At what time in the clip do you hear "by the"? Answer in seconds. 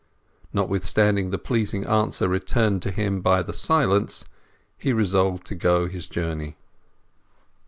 3.21-3.53